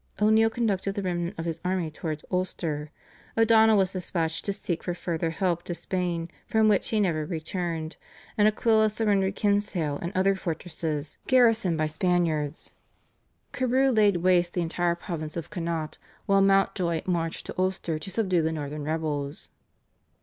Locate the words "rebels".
18.83-19.51